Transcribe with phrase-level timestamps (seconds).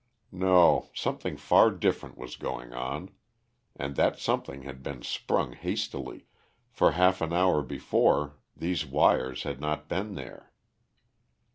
[0.31, 3.11] No, something far different was going on.
[3.75, 6.25] And that something had been sprung hastily,
[6.71, 10.51] for half an hour before these wires had not been there.